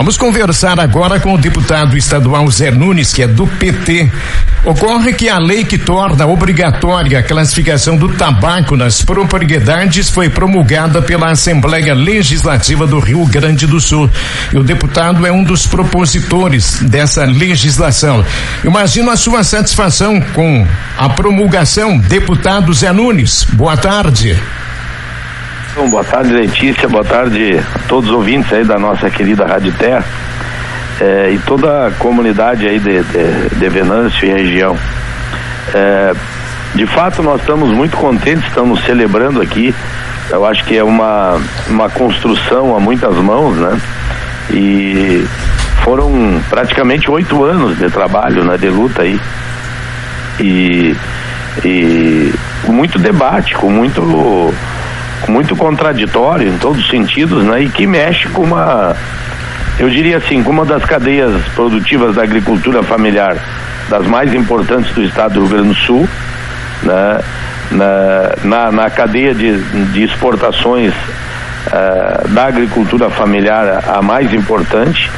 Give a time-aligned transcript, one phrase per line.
[0.00, 4.10] Vamos conversar agora com o deputado estadual Zé Nunes, que é do PT.
[4.64, 11.02] Ocorre que a lei que torna obrigatória a classificação do tabaco nas propriedades foi promulgada
[11.02, 14.08] pela Assembleia Legislativa do Rio Grande do Sul.
[14.50, 18.24] E o deputado é um dos propositores dessa legislação.
[18.64, 23.44] Imagino a sua satisfação com a promulgação, deputado Zé Nunes.
[23.52, 24.34] Boa tarde.
[25.74, 26.88] Bom, boa tarde, Letícia.
[26.88, 30.04] Boa tarde a todos os ouvintes aí da nossa querida Rádio Terra
[31.00, 34.76] é, e toda a comunidade aí de, de, de Venâncio e região.
[35.72, 36.12] É,
[36.74, 39.72] de fato, nós estamos muito contentes, estamos celebrando aqui.
[40.28, 43.80] Eu acho que é uma, uma construção a muitas mãos, né?
[44.50, 45.24] E
[45.84, 48.56] foram praticamente oito anos de trabalho, né?
[48.58, 49.20] De luta aí.
[50.40, 50.96] E,
[51.64, 52.34] e
[52.66, 54.00] muito debate, com muito
[55.28, 57.62] muito contraditório em todos os sentidos, né?
[57.62, 58.94] E que mexe com uma,
[59.78, 63.36] eu diria assim, com uma das cadeias produtivas da agricultura familiar,
[63.88, 66.08] das mais importantes do estado do Rio Grande do Sul,
[66.82, 67.20] né?
[67.70, 69.56] Na, na, na cadeia de,
[69.92, 75.08] de exportações uh, da agricultura familiar a mais importante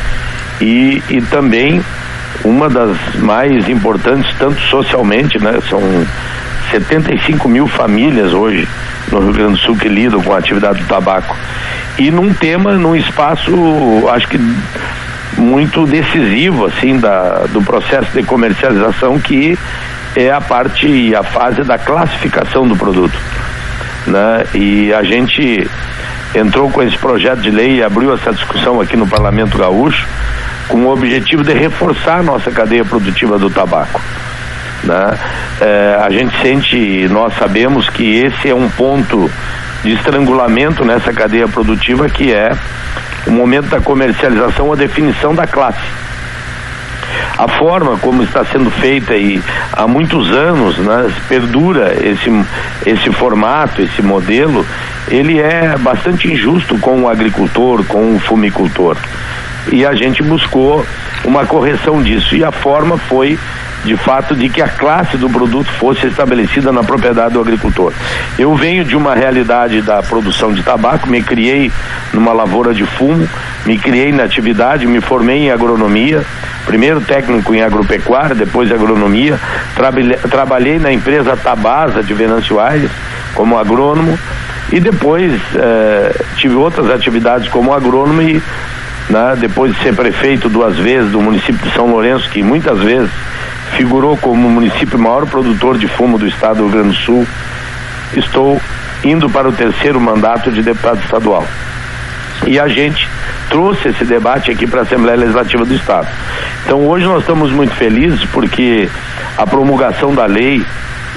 [0.60, 1.82] e, e também
[2.44, 5.58] uma das mais importantes, tanto socialmente, né?
[5.70, 5.80] São
[6.70, 8.68] 75 mil famílias hoje
[9.10, 11.36] no Rio Grande do Sul que lidam com a atividade do tabaco.
[11.98, 13.52] E num tema, num espaço,
[14.08, 14.38] acho que
[15.36, 19.58] muito decisivo, assim, da, do processo de comercialização, que
[20.14, 23.18] é a parte e a fase da classificação do produto.
[24.06, 24.44] Né?
[24.54, 25.68] E a gente
[26.34, 30.06] entrou com esse projeto de lei e abriu essa discussão aqui no Parlamento Gaúcho
[30.68, 34.00] com o objetivo de reforçar a nossa cadeia produtiva do tabaco.
[34.84, 35.18] Né?
[35.60, 39.30] É, a gente sente, nós sabemos que esse é um ponto
[39.82, 42.50] de estrangulamento nessa cadeia produtiva que é
[43.26, 45.80] o momento da comercialização, a definição da classe.
[47.36, 52.30] A forma como está sendo feita e há muitos anos, né, perdura esse,
[52.86, 54.66] esse formato, esse modelo,
[55.08, 58.96] ele é bastante injusto com o agricultor, com o fumicultor.
[59.70, 60.84] E a gente buscou
[61.24, 62.34] uma correção disso.
[62.36, 63.38] E a forma foi
[63.84, 67.92] de fato de que a classe do produto fosse estabelecida na propriedade do agricultor.
[68.38, 71.72] Eu venho de uma realidade da produção de tabaco, me criei
[72.12, 73.28] numa lavoura de fumo,
[73.66, 76.24] me criei na atividade, me formei em agronomia,
[76.64, 79.38] primeiro técnico em agropecuária, depois agronomia,
[79.74, 82.90] trabalhei, trabalhei na empresa Tabasa de Venâncio Aires
[83.34, 84.18] como agrônomo
[84.70, 88.42] e depois eh, tive outras atividades como agrônomo e
[89.10, 93.10] né, depois de ser prefeito duas vezes do município de São Lourenço, que muitas vezes
[93.76, 97.26] figurou como o município maior produtor de fumo do estado do Rio Grande do Sul,
[98.14, 98.60] estou
[99.04, 101.46] indo para o terceiro mandato de deputado estadual.
[102.46, 103.06] E a gente
[103.48, 106.08] trouxe esse debate aqui para a Assembleia Legislativa do Estado.
[106.64, 108.90] Então hoje nós estamos muito felizes porque
[109.36, 110.64] a promulgação da lei,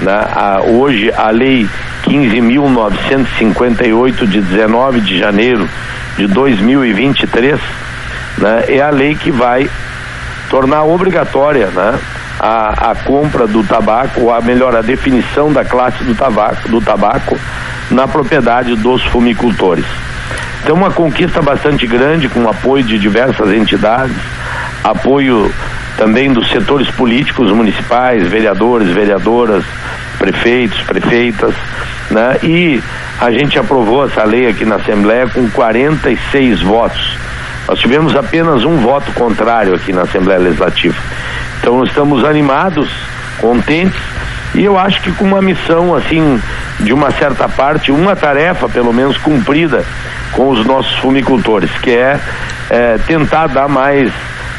[0.00, 1.68] né, a, hoje a lei
[2.04, 5.68] 15.958 de 19 de janeiro
[6.16, 7.60] de 2023,
[8.38, 9.68] né, é a lei que vai
[10.48, 11.98] tornar obrigatória né,
[12.38, 16.80] a, a compra do tabaco, ou a melhor, a definição da classe do tabaco, do
[16.80, 17.38] tabaco
[17.90, 19.84] na propriedade dos fumicultores.
[20.62, 24.16] Então, uma conquista bastante grande, com apoio de diversas entidades,
[24.82, 25.52] apoio
[25.96, 29.64] também dos setores políticos municipais, vereadores, vereadoras,
[30.18, 31.54] prefeitos, prefeitas,
[32.10, 32.36] né?
[32.42, 32.82] E
[33.20, 37.16] a gente aprovou essa lei aqui na Assembleia com 46 votos.
[37.68, 40.96] Nós tivemos apenas um voto contrário aqui na Assembleia Legislativa.
[41.66, 42.88] Então estamos animados,
[43.40, 44.00] contentes
[44.54, 46.40] e eu acho que com uma missão assim,
[46.78, 49.84] de uma certa parte, uma tarefa pelo menos cumprida
[50.30, 52.20] com os nossos fumicultores, que é,
[52.70, 54.12] é tentar dar mais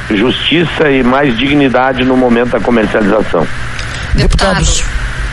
[0.09, 3.47] justiça e mais dignidade no momento da comercialização.
[4.13, 4.83] Deputados.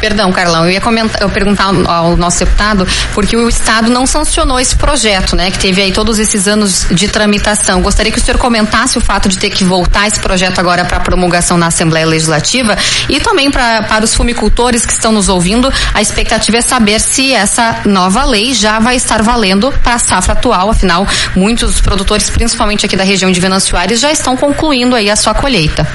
[0.05, 4.61] Perdão, Carlão, eu ia comentar, eu perguntar ao nosso deputado, porque o Estado não sancionou
[4.61, 5.51] esse projeto, né?
[5.51, 7.81] Que teve aí todos esses anos de tramitação.
[7.81, 11.01] Gostaria que o senhor comentasse o fato de ter que voltar esse projeto agora para
[11.01, 12.77] promulgação na Assembleia Legislativa
[13.09, 17.33] e também pra, para os fumicultores que estão nos ouvindo, a expectativa é saber se
[17.33, 22.85] essa nova lei já vai estar valendo para a safra atual, afinal, muitos produtores, principalmente
[22.85, 25.89] aqui da região de Venâncio Aires, já estão concluindo aí a sua colheita.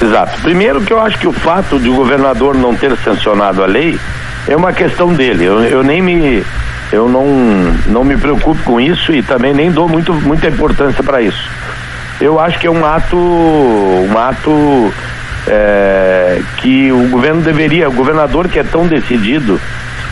[0.00, 0.40] Exato.
[0.40, 3.98] Primeiro que eu acho que o fato de o governador não ter sancionado a lei
[4.48, 5.44] é uma questão dele.
[5.44, 6.44] Eu, eu nem me
[6.92, 7.24] eu não,
[7.86, 11.48] não me preocupo com isso e também nem dou muito, muita importância para isso.
[12.20, 14.92] Eu acho que é um ato, um ato
[15.46, 19.60] é, que o governo deveria, o governador que é tão decidido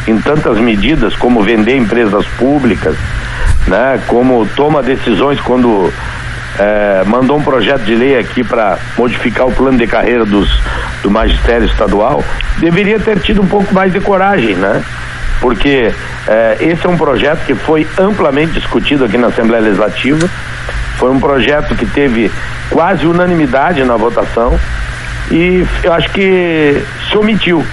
[0.07, 2.97] em tantas medidas como vender empresas públicas,
[3.67, 5.93] né, como toma decisões quando
[6.59, 10.61] é, mandou um projeto de lei aqui para modificar o plano de carreira dos,
[11.03, 12.25] do magistério estadual,
[12.59, 14.83] deveria ter tido um pouco mais de coragem, né?
[15.41, 15.93] Porque
[16.27, 20.29] é, esse é um projeto que foi amplamente discutido aqui na Assembleia Legislativa,
[20.97, 22.31] foi um projeto que teve
[22.71, 24.59] quase unanimidade na votação
[25.31, 27.65] e eu acho que se omitiu,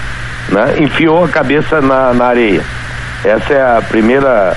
[0.49, 0.75] né?
[0.77, 2.61] Enfiou a cabeça na, na areia.
[3.23, 4.55] Essa é a primeira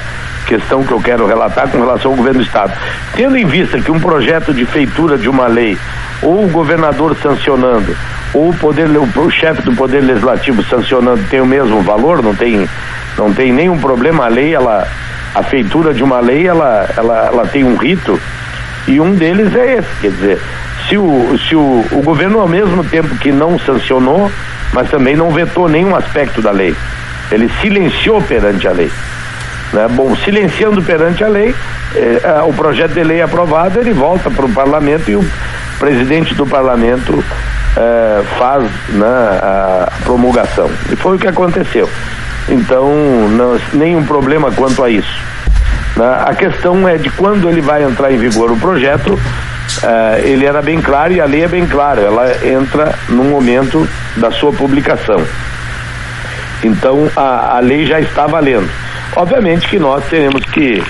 [0.49, 2.73] questão que eu quero relatar com relação ao governo do estado.
[3.15, 5.79] Tendo em vista que um projeto de feitura de uma lei,
[6.23, 7.95] ou o governador sancionando,
[8.33, 12.69] ou o poder o chefe do poder legislativo sancionando tem o mesmo valor, não tem
[13.17, 14.89] não tem nenhum problema a lei, ela
[15.35, 18.19] a feitura de uma lei, ela ela, ela tem um rito
[18.87, 20.41] e um deles é esse, quer dizer,
[20.89, 24.33] se o se o, o governo ao mesmo tempo que não sancionou,
[24.73, 26.75] mas também não vetou nenhum aspecto da lei.
[27.31, 28.91] Ele silenciou perante a lei.
[29.73, 29.87] Né?
[29.91, 31.55] Bom, silenciando perante a lei,
[31.95, 35.25] eh, o projeto de lei aprovado, ele volta para o parlamento e o
[35.79, 37.23] presidente do parlamento
[37.77, 40.71] eh, faz né, a promulgação.
[40.91, 41.89] E foi o que aconteceu.
[42.49, 42.89] Então,
[43.31, 45.23] não, nenhum problema quanto a isso.
[45.97, 46.23] Né?
[46.25, 49.19] A questão é de quando ele vai entrar em vigor o projeto,
[49.83, 53.87] eh, ele era bem claro e a lei é bem clara, ela entra no momento
[54.17, 55.23] da sua publicação.
[56.63, 58.69] Então, a, a lei já está valendo.
[59.17, 60.83] Obviamente que nós teremos que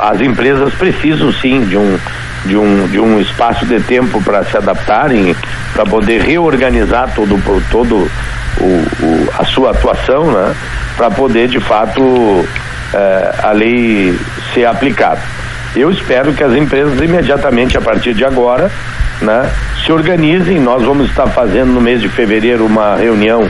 [0.00, 1.98] as empresas precisam sim de um
[2.44, 5.36] de um, de um espaço de tempo para se adaptarem,
[5.74, 7.38] para poder reorganizar todo,
[7.70, 8.10] todo
[8.58, 10.54] o, o, a sua atuação, né?
[10.96, 12.46] para poder de fato
[12.94, 14.18] eh, a lei
[14.54, 15.20] ser aplicada.
[15.76, 18.70] Eu espero que as empresas imediatamente a partir de agora
[19.22, 19.50] né,
[19.84, 20.58] se organizem.
[20.58, 23.48] Nós vamos estar fazendo no mês de fevereiro uma reunião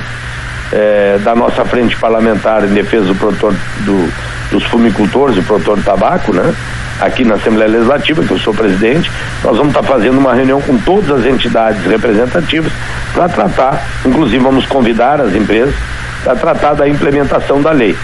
[0.72, 4.12] eh, da nossa frente parlamentar em defesa do produtor do,
[4.50, 6.54] dos fumicultores e produtor de tabaco, né?
[7.00, 9.10] Aqui na Assembleia Legislativa, que eu sou presidente,
[9.42, 12.72] nós vamos estar fazendo uma reunião com todas as entidades representativas
[13.14, 15.74] para tratar, inclusive vamos convidar as empresas
[16.22, 17.96] para tratar da implementação da lei.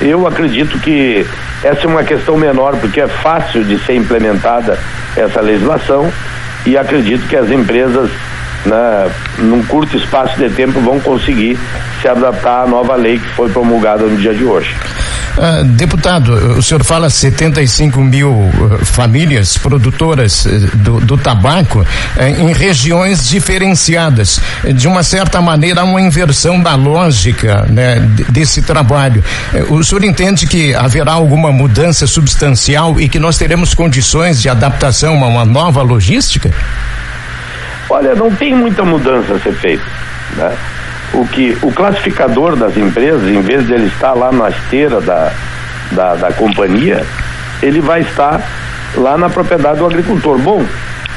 [0.00, 1.26] Eu acredito que
[1.62, 4.78] essa é uma questão menor, porque é fácil de ser implementada
[5.16, 6.10] essa legislação
[6.64, 8.10] e acredito que as empresas
[8.66, 11.58] né, num curto espaço de tempo vão conseguir
[12.00, 14.74] se adaptar à nova lei que foi promulgada no dia de hoje.
[15.38, 22.30] Uh, deputado, o senhor fala 75 mil uh, famílias produtoras uh, do, do, tabaco eh,
[22.30, 24.40] em regiões diferenciadas.
[24.74, 28.00] De uma certa maneira, há uma inversão da lógica né,
[28.30, 29.22] desse trabalho.
[29.68, 35.22] O senhor entende que haverá alguma mudança substancial e que nós teremos condições de adaptação
[35.22, 36.52] a uma nova logística?
[37.90, 39.84] Olha, não tem muita mudança a ser feita.
[40.36, 40.56] Né?
[41.14, 45.32] O que o classificador das empresas, em vez de ele estar lá na esteira da,
[45.92, 47.04] da, da companhia,
[47.62, 48.42] ele vai estar
[48.94, 50.38] lá na propriedade do agricultor.
[50.38, 50.64] Bom,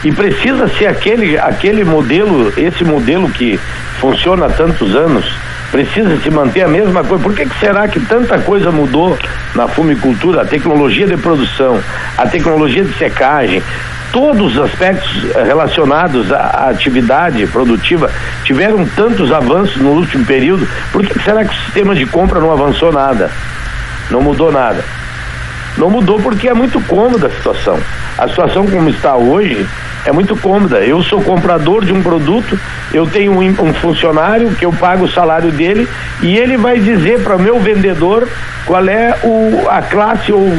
[0.03, 3.59] e precisa ser aquele, aquele modelo, esse modelo que
[3.99, 5.25] funciona há tantos anos,
[5.71, 7.23] precisa se manter a mesma coisa.
[7.23, 9.17] Por que, que será que tanta coisa mudou
[9.53, 10.41] na fumicultura?
[10.41, 11.79] A tecnologia de produção,
[12.17, 13.61] a tecnologia de secagem,
[14.11, 18.09] todos os aspectos eh, relacionados à atividade produtiva
[18.43, 22.51] tiveram tantos avanços no último período, por que será que o sistema de compra não
[22.51, 23.31] avançou nada?
[24.09, 24.83] Não mudou nada.
[25.77, 27.79] Não mudou porque é muito cômoda a situação.
[28.17, 29.65] A situação como está hoje
[30.05, 30.83] é muito cômoda.
[30.83, 32.59] Eu sou comprador de um produto,
[32.93, 35.87] eu tenho um, um funcionário que eu pago o salário dele
[36.21, 38.27] e ele vai dizer para o meu vendedor
[38.65, 40.53] qual é o, a classe ou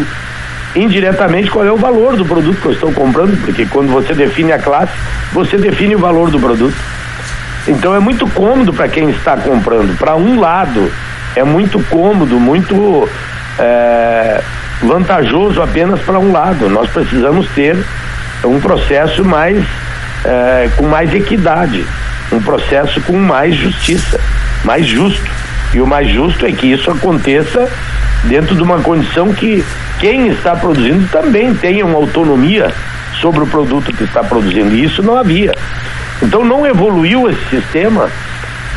[0.74, 4.52] indiretamente qual é o valor do produto que eu estou comprando, porque quando você define
[4.52, 4.92] a classe,
[5.32, 6.76] você define o valor do produto.
[7.68, 9.96] Então é muito cômodo para quem está comprando.
[9.96, 10.90] Para um lado,
[11.36, 13.08] é muito cômodo, muito
[13.58, 14.42] é,
[14.82, 16.68] vantajoso apenas para um lado.
[16.68, 17.76] Nós precisamos ter
[18.44, 19.64] um processo mais
[20.24, 21.84] é, com mais equidade,
[22.32, 24.18] um processo com mais justiça,
[24.64, 25.30] mais justo.
[25.72, 27.70] E o mais justo é que isso aconteça
[28.24, 29.64] dentro de uma condição que
[29.98, 32.72] quem está produzindo também tenha uma autonomia
[33.20, 34.74] sobre o produto que está produzindo.
[34.74, 35.52] E isso não havia.
[36.22, 38.08] Então não evoluiu esse sistema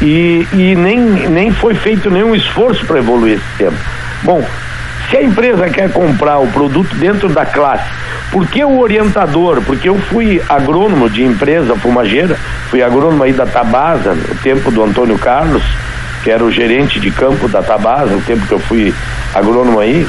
[0.01, 3.77] e, e nem, nem foi feito nenhum esforço para evoluir esse sistema.
[4.23, 4.45] Bom,
[5.09, 7.87] se a empresa quer comprar o produto dentro da classe,
[8.31, 9.61] por que o orientador?
[9.61, 12.37] Porque eu fui agrônomo de empresa fumageira,
[12.69, 15.63] fui agrônomo aí da Tabasa, no tempo do Antônio Carlos,
[16.23, 18.93] que era o gerente de campo da Tabasa, no tempo que eu fui
[19.33, 20.07] agrônomo aí.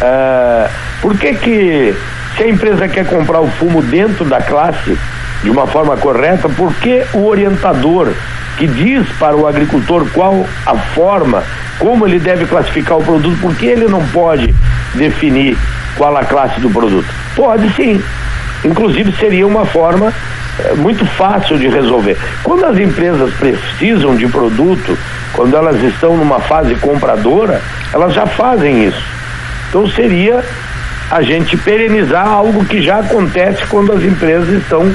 [0.00, 0.70] Uh,
[1.02, 1.94] por que que
[2.36, 4.96] se a empresa quer comprar o fumo dentro da classe
[5.42, 8.12] de uma forma correta, por que o orientador
[8.56, 11.42] que diz para o agricultor qual a forma,
[11.78, 14.54] como ele deve classificar o produto, por que ele não pode
[14.94, 15.56] definir
[15.96, 17.08] qual a classe do produto?
[17.34, 18.02] Pode sim.
[18.64, 20.12] Inclusive seria uma forma
[20.58, 22.18] é, muito fácil de resolver.
[22.42, 24.98] Quando as empresas precisam de produto,
[25.32, 29.19] quando elas estão numa fase compradora, elas já fazem isso.
[29.70, 30.44] Então seria
[31.08, 34.92] a gente perenizar algo que já acontece quando as empresas estão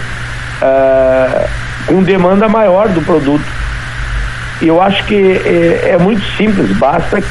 [0.62, 1.48] é,
[1.88, 3.46] com demanda maior do produto.
[4.62, 7.24] E eu acho que é, é muito simples, basta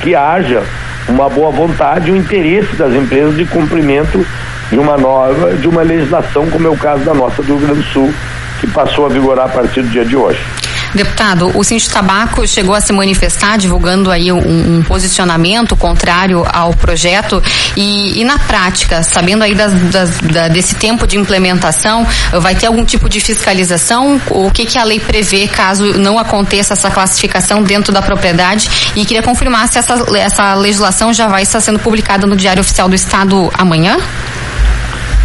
[0.00, 0.62] que haja
[1.08, 4.24] uma boa vontade, um interesse das empresas de cumprimento
[4.70, 7.80] de uma nova, de uma legislação, como é o caso da nossa do Rio Grande
[7.80, 8.14] do Sul,
[8.60, 10.40] que passou a vigorar a partir do dia de hoje.
[10.96, 16.74] Deputado, o Sindicato Tabaco chegou a se manifestar divulgando aí um, um posicionamento contrário ao
[16.74, 17.42] projeto
[17.76, 22.06] e, e na prática, sabendo aí das, das, da, desse tempo de implementação,
[22.40, 24.20] vai ter algum tipo de fiscalização?
[24.30, 28.68] O que, que a lei prevê caso não aconteça essa classificação dentro da propriedade?
[28.96, 32.88] E queria confirmar se essa, essa legislação já vai estar sendo publicada no Diário Oficial
[32.88, 33.98] do Estado amanhã?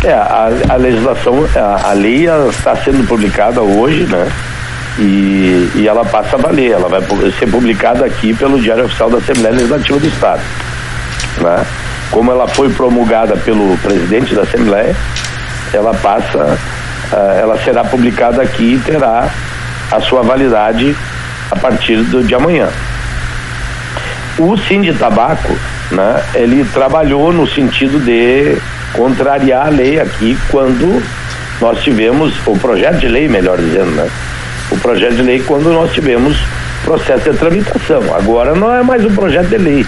[0.04, 4.32] É, a, a legislação, a, a lei está sendo publicada hoje, né?
[5.00, 7.02] E, e ela passa a valer, ela vai
[7.40, 10.42] ser publicada aqui pelo Diário Oficial da Assembleia Legislativa do Estado.
[11.38, 11.66] Né?
[12.12, 14.96] Como ela foi promulgada pelo presidente da Assembleia,
[15.74, 16.58] ela passa,
[17.14, 19.30] uh, ela será publicada aqui e terá
[19.92, 20.96] a sua validade
[21.50, 22.70] a partir do, de amanhã.
[24.38, 25.58] O Sim de Tabaco,
[25.92, 28.58] né, ele trabalhou no sentido de
[28.94, 31.02] contrariar a lei aqui quando
[31.60, 34.10] nós tivemos o projeto de lei, melhor dizendo, né?
[34.72, 36.38] O projeto de lei quando nós tivemos
[36.84, 38.02] processo de tramitação.
[38.16, 39.86] Agora não é mais um projeto de lei,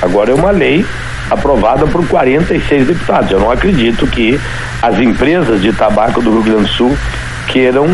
[0.00, 0.84] agora é uma lei
[1.30, 3.30] aprovada por 46 deputados.
[3.30, 4.40] Eu não acredito que
[4.80, 6.98] as empresas de tabaco do Rio Grande do Sul
[7.46, 7.88] queiram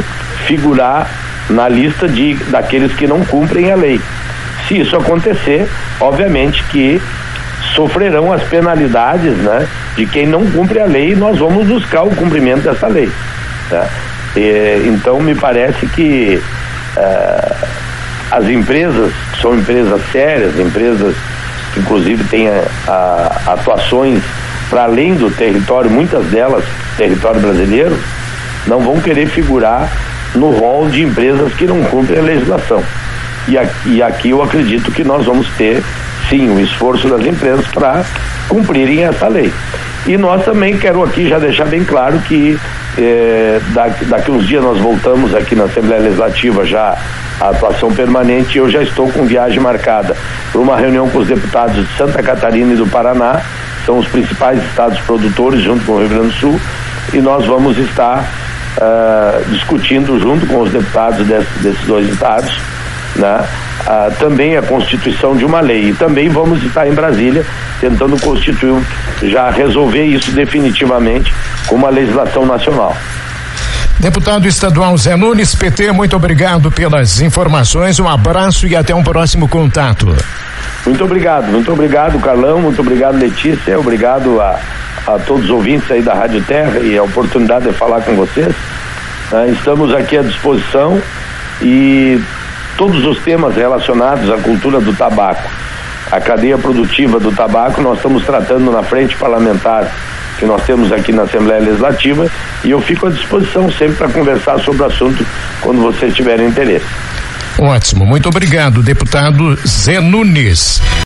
[0.46, 1.10] figurar
[1.50, 4.00] na lista de daqueles que não cumprem a lei.
[4.66, 5.68] Se isso acontecer,
[6.00, 7.00] obviamente que
[7.74, 9.66] sofrerão as penalidades, né,
[9.96, 11.12] de quem não cumpre a lei.
[11.12, 13.10] E nós vamos buscar o cumprimento dessa lei.
[13.70, 13.86] Tá?
[14.38, 16.40] E, então me parece que
[16.96, 17.66] uh,
[18.30, 21.14] as empresas, que são empresas sérias, empresas
[21.72, 24.22] que inclusive têm a, a, atuações
[24.70, 26.64] para além do território, muitas delas
[26.96, 27.98] território brasileiro,
[28.66, 29.90] não vão querer figurar
[30.34, 32.82] no rol de empresas que não cumprem a legislação.
[33.48, 35.82] E aqui, e aqui eu acredito que nós vamos ter,
[36.28, 38.04] sim, o esforço das empresas para
[38.48, 39.52] cumprirem essa lei.
[40.06, 42.58] E nós também quero aqui já deixar bem claro que
[42.98, 43.60] é,
[44.08, 46.98] daqui uns dias nós voltamos aqui na Assembleia Legislativa já
[47.40, 50.16] a atuação permanente eu já estou com viagem marcada
[50.50, 53.40] para uma reunião com os deputados de Santa Catarina e do Paraná,
[53.86, 56.60] são os principais estados produtores junto com o Rio Grande do Sul
[57.12, 58.28] e nós vamos estar
[58.76, 62.58] uh, discutindo junto com os deputados desse, desses dois estados
[63.18, 63.44] né,
[63.82, 67.44] uh, também a constituição de uma lei e também vamos estar em Brasília
[67.80, 68.82] tentando constituir
[69.22, 71.32] já resolver isso definitivamente
[71.66, 72.96] com uma legislação nacional.
[73.98, 79.48] Deputado estadual Zé Nunes, PT, muito obrigado pelas informações, um abraço e até um próximo
[79.48, 80.14] contato.
[80.86, 84.60] Muito obrigado, muito obrigado, Carlão, muito obrigado, Letícia, obrigado a,
[85.04, 88.54] a todos os ouvintes aí da Rádio Terra e a oportunidade de falar com vocês.
[89.32, 91.02] Uh, estamos aqui à disposição
[91.60, 92.20] e
[92.78, 95.50] todos os temas relacionados à cultura do tabaco,
[96.12, 99.92] a cadeia produtiva do tabaco, nós estamos tratando na frente parlamentar
[100.38, 102.30] que nós temos aqui na Assembleia Legislativa
[102.62, 105.26] e eu fico à disposição sempre para conversar sobre o assunto
[105.60, 106.86] quando vocês tiverem interesse.
[107.58, 110.80] Ótimo, muito obrigado, deputado Zé Nunes.